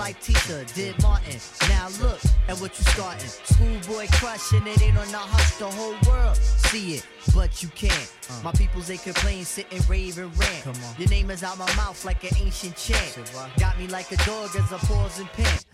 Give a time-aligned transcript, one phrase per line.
[0.00, 1.38] like Tisha did Martin.
[1.68, 3.28] Now look at what you starting.
[3.28, 6.38] Schoolboy crushing it ain't on the hush, the whole world
[6.70, 8.12] see it, but you can't.
[8.30, 8.40] Uh.
[8.44, 10.62] My peoples they complain, sit and rave and rant.
[10.64, 10.94] Come on.
[10.98, 13.30] Your name is out my mouth like an ancient chant.
[13.58, 15.66] Got me like a dog as I pause and pant.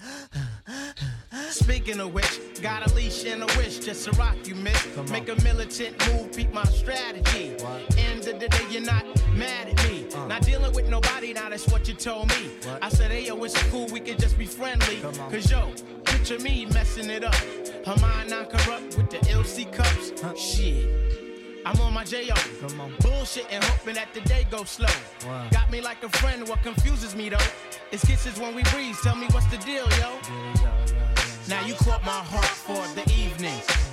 [1.50, 4.86] Speaking of which, got a leash and a wish just to rock you, miss.
[5.10, 7.54] Make a militant move, beat my strategy.
[7.62, 7.96] What?
[8.36, 9.02] Of the day, you're not
[9.34, 10.06] mad at me.
[10.14, 10.26] Uh.
[10.26, 12.50] Not dealing with nobody, now that's what you told me.
[12.64, 12.84] What?
[12.84, 15.00] I said, hey, yo, it's cool, we can just be friendly.
[15.00, 15.72] Cause yo,
[16.04, 17.34] picture me messing it up.
[17.86, 20.20] Her mind not corrupt with the LC cups.
[20.20, 20.34] Huh.
[20.34, 21.64] Shit.
[21.64, 22.34] I'm on my J.O.
[22.60, 22.94] Come on.
[23.00, 24.86] Bullshit and hoping that the day goes slow.
[25.26, 25.48] Wow.
[25.50, 27.38] Got me like a friend, what confuses me though?
[27.90, 29.88] It's kisses when we breathe, tell me what's the deal, yo?
[29.88, 31.16] Yeah, yeah, yeah.
[31.48, 33.62] Now you caught my heart for the evening.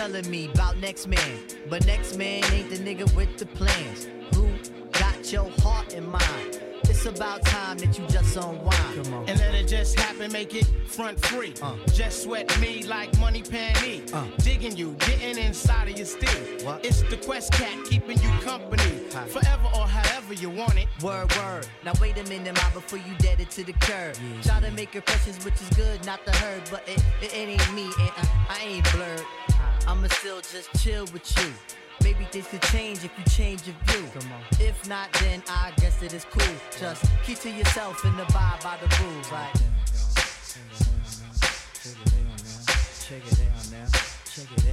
[0.00, 4.08] Telling me about next man, but next man ain't the nigga with the plans.
[4.34, 4.48] Who
[4.92, 6.58] got your heart in mind?
[6.84, 9.04] It's about time that you just unwind.
[9.04, 9.28] Come on.
[9.28, 11.52] And let it just happen, make it front free.
[11.60, 11.76] Uh.
[11.92, 14.10] Just sweat me like money panty.
[14.14, 14.24] Uh.
[14.38, 16.30] Digging you, getting inside of your steel.
[16.64, 16.82] What?
[16.82, 19.02] It's the Quest Cat keeping you company.
[19.12, 19.26] Hi.
[19.26, 20.88] Forever or however you want it.
[21.02, 21.68] Word, word.
[21.84, 24.16] Now wait a minute, ma, before you dead it to the curb.
[24.16, 27.48] Yeah, Try to make impressions, which is good, not the herd, but it, it, it
[27.50, 29.26] ain't me, and uh, I ain't blurred.
[29.90, 31.52] I'ma still just chill with you.
[32.04, 34.08] Maybe things could change if you change your view.
[34.14, 34.40] Come on.
[34.60, 36.54] If not, then I guess it is cool.
[36.78, 39.32] Just keep to yourself and abide by the rules.
[39.32, 39.52] Like,
[43.02, 43.86] Check it out now.
[44.32, 44.69] Check it out now.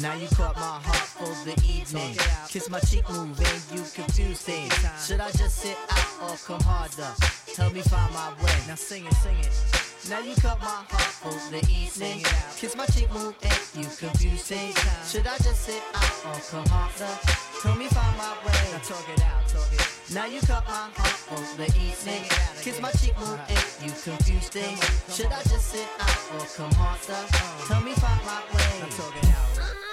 [0.00, 2.16] Now you caught my heart for the evening.
[2.48, 4.72] Kiss my cheek move and you confuse things.
[5.06, 7.12] Should I just sit out or come harder?
[7.56, 8.56] Help me find my way.
[8.66, 9.52] Now sing it, sing it.
[10.08, 12.24] Now you caught my heart for the evening.
[12.56, 14.78] Kiss my cheek move and you confuse things.
[15.04, 17.12] Should I just sit out or come harder?
[17.62, 18.60] Help me find my way.
[18.72, 19.84] Now talk it out, talk it.
[20.14, 22.24] Now you caught my heart for the evening.
[22.62, 24.80] Kiss my cheek move and you confuse things.
[25.12, 27.20] Should I just sit out or come harder?
[27.68, 28.80] Tell me find my way.
[28.80, 29.89] Out.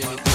[0.00, 0.29] Jimmy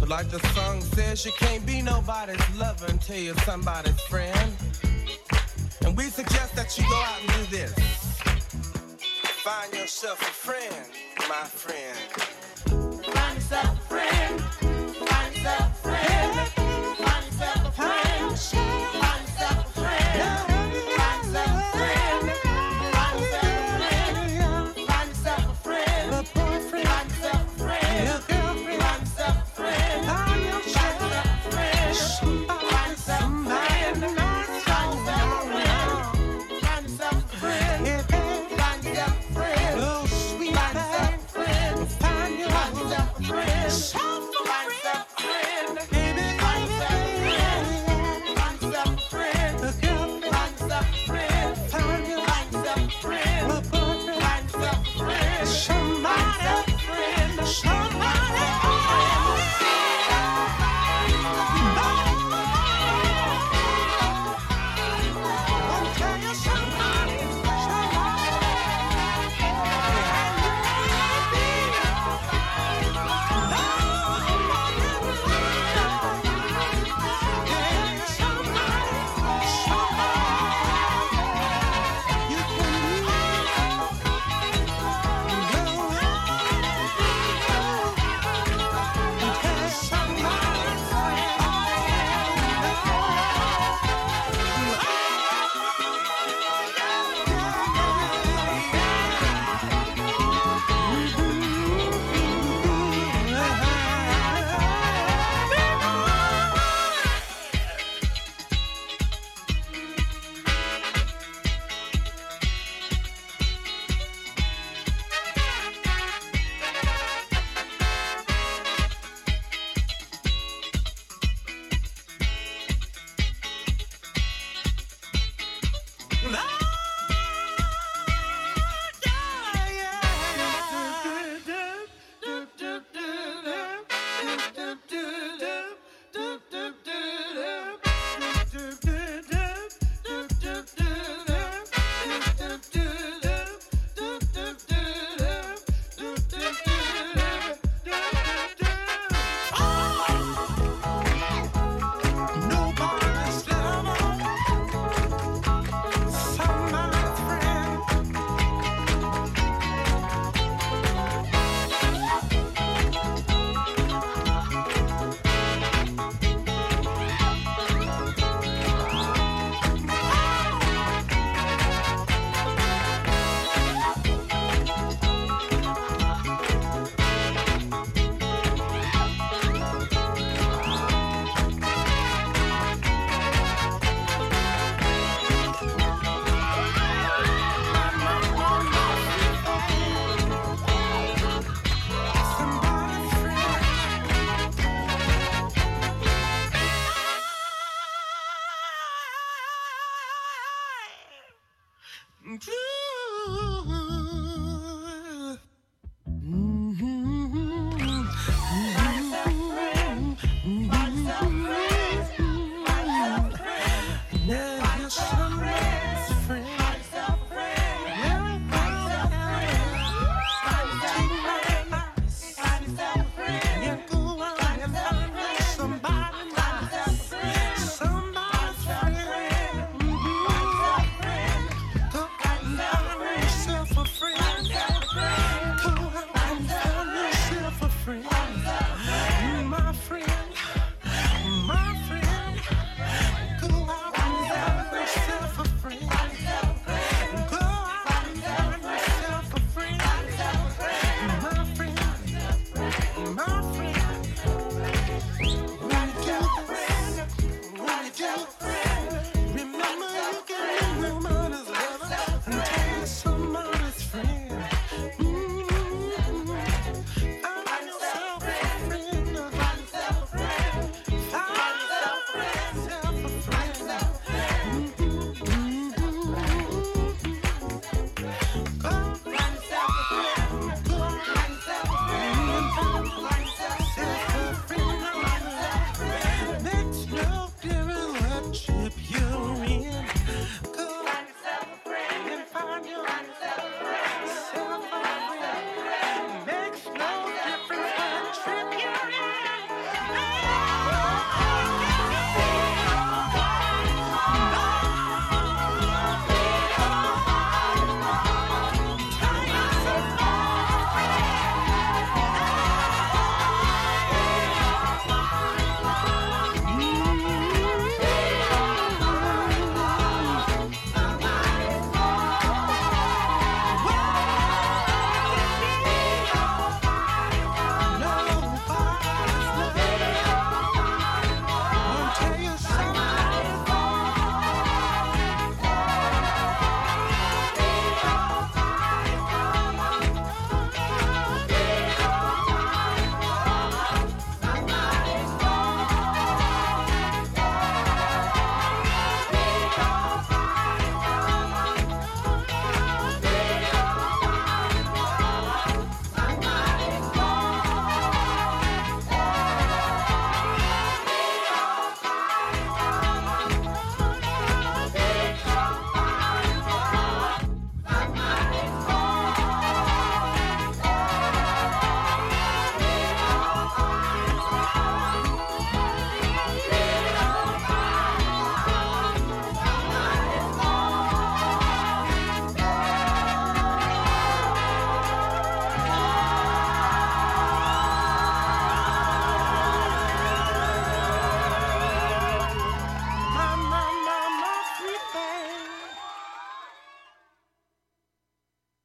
[0.00, 4.52] But like the song says, you can't be nobody's lover until you're somebody's friend.
[5.82, 7.72] And we suggest that you go out and do this.
[9.44, 10.86] Find yourself a friend,
[11.28, 12.37] my friend.